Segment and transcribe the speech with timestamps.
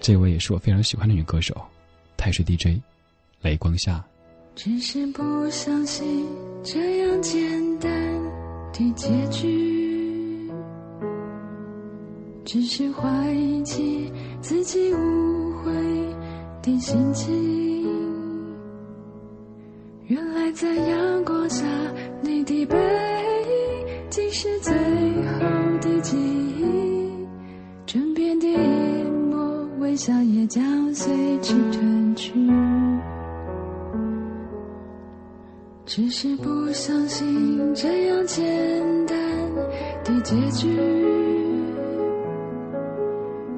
[0.00, 1.54] 这位也是我非常喜欢的女歌手，
[2.16, 2.80] 她是 DJ，
[3.42, 4.02] 雷光夏。
[4.56, 6.26] 只是不相信
[6.62, 7.90] 这样简单
[8.72, 10.50] 的结局，
[12.44, 14.10] 只是怀疑起
[14.40, 15.72] 自己误会
[16.62, 17.30] 的心情。
[20.08, 21.64] 原来在阳光下，
[22.22, 24.74] 你的背影竟是最
[30.02, 30.62] 笑也将
[30.94, 32.32] 随之褪去。
[35.84, 39.18] 只是不相信这样简单
[40.02, 40.74] 的结局，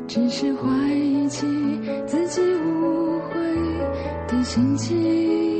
[0.09, 1.47] 只是怀疑起
[2.09, 3.35] 自己无悔
[4.27, 5.52] 的心情。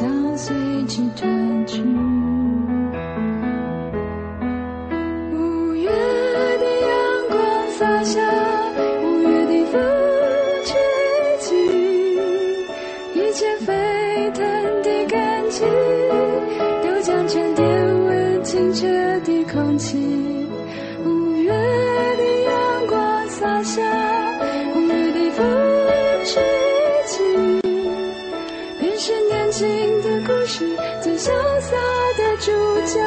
[0.00, 0.56] 将随
[0.88, 1.84] 之褪去。
[7.78, 8.20] 洒下
[9.02, 9.80] 五月的风
[10.64, 10.70] 吹
[11.38, 11.54] 起，
[13.14, 13.72] 一切沸
[14.34, 14.42] 腾
[14.82, 15.66] 的感情
[16.82, 18.86] 都将沉淀为清澈
[19.20, 20.39] 的空气。
[29.60, 30.64] 是年轻的故事
[31.02, 31.28] 最潇
[31.60, 31.76] 洒
[32.16, 32.50] 的主
[32.86, 32.98] 角。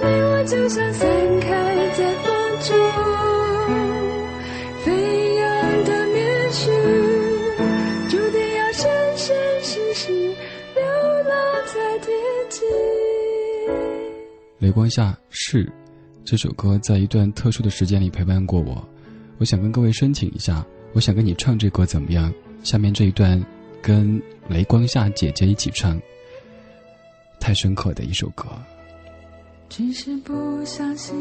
[0.00, 1.08] 你我就像散
[1.42, 1.76] 开。
[1.96, 2.26] 在风
[2.60, 2.76] 中
[4.84, 6.66] 飞扬的棉絮，
[8.10, 10.84] 注定要生生世世流
[11.22, 11.32] 浪
[11.66, 12.08] 在天
[12.50, 12.60] 际。
[14.58, 15.72] 雷光下是
[16.24, 18.86] 这首歌，在一段特殊的时间里陪伴过我。
[19.38, 22.30] 我想跟各位申请一下，我想跟你唱这歌怎么样？
[22.62, 23.40] 下面这一段
[23.80, 26.00] 跟雷光下姐姐一起唱，
[27.38, 28.46] 太深刻的一首歌。
[29.68, 31.14] 只是不相信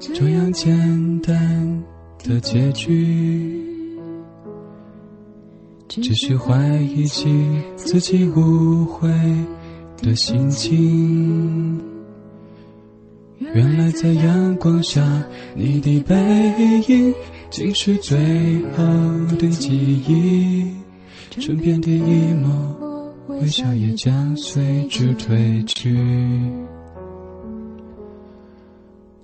[0.00, 1.84] 这样简单
[2.24, 3.62] 的结局，
[5.88, 7.30] 只是怀疑起
[7.76, 9.08] 自己误会
[9.98, 11.80] 的心情。
[13.38, 15.02] 原来在阳光下，
[15.54, 16.14] 你的背
[16.88, 17.14] 影
[17.52, 18.16] 竟是最
[18.70, 18.82] 后
[19.36, 19.68] 的记
[20.08, 20.74] 忆，
[21.28, 25.94] 唇边的一抹微笑也将随之褪去。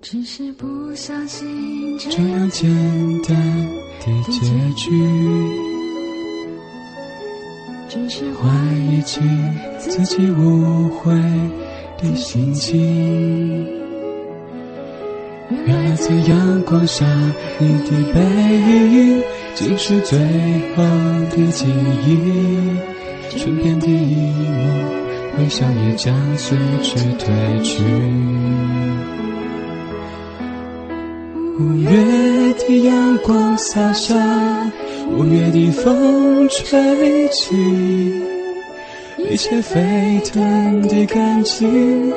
[0.02, 2.70] 只是不相信这样简
[3.22, 3.34] 单
[3.98, 4.40] 的结
[4.76, 4.90] 局，
[7.88, 8.46] 只是怀
[8.92, 9.22] 疑起
[9.78, 11.14] 自己误会
[11.96, 13.77] 的心情。
[15.50, 17.06] 原来在阳光下，
[17.58, 19.22] 你的背影
[19.54, 20.18] 竟是最
[20.76, 20.84] 后
[21.30, 21.66] 的记
[22.06, 22.18] 忆，
[23.30, 27.82] 唇边的一抹微笑也将随之褪去。
[31.58, 34.14] 五月的阳光洒下，
[35.16, 37.56] 五月的风吹起，
[39.30, 39.78] 一切沸
[40.24, 42.10] 腾的感情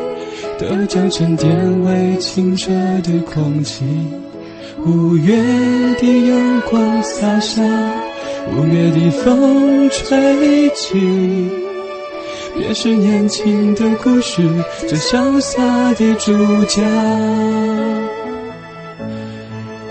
[0.58, 2.72] 都将沉淀为清澈
[3.04, 3.84] 的空气。
[4.86, 5.36] 五月
[6.00, 7.62] 的阳光洒下，
[8.56, 11.52] 五月的风吹起，
[12.58, 14.42] 便是年轻的故事
[14.88, 15.62] 最潇洒
[15.96, 16.32] 的主
[16.66, 16.82] 角。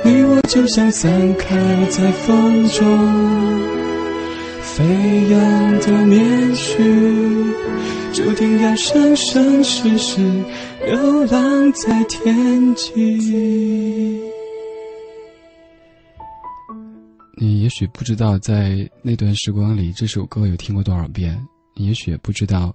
[0.02, 1.54] 你我就像散开
[1.90, 2.86] 在风中
[4.76, 7.52] 飞扬的棉絮，
[8.14, 10.20] 注定要生生世世
[10.86, 12.92] 流浪在天际。
[17.36, 21.34] 你也许不知道，在那段时光里，这首歌有听过多少遍；
[21.74, 22.74] 你也许也不知道，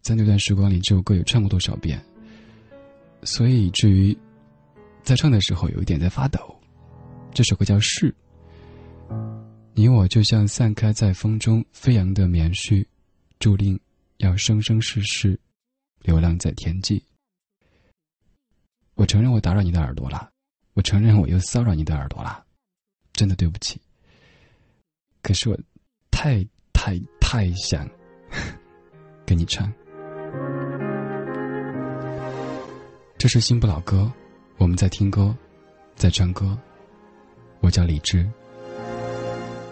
[0.00, 2.00] 在那段时光里，这首歌有唱过多少遍。
[3.24, 4.16] 所以，以至于
[5.02, 6.40] 在唱的时候，有一点在发抖。
[7.34, 8.10] 这首歌叫《是》，
[9.72, 12.84] 你我就像散开在风中飞扬的棉絮，
[13.38, 13.78] 注定
[14.18, 15.38] 要生生世世
[16.02, 17.02] 流浪在天际。
[18.94, 20.30] 我承认我打扰你的耳朵了，
[20.74, 22.44] 我承认我又骚扰你的耳朵了，
[23.14, 23.80] 真的对不起。
[25.22, 25.58] 可是我
[26.10, 27.88] 太太太想
[29.24, 29.72] 给你唱，
[33.16, 34.12] 这是新不老歌，
[34.58, 35.34] 我们在听歌，
[35.94, 36.58] 在唱歌。
[37.60, 38.28] 我叫李志。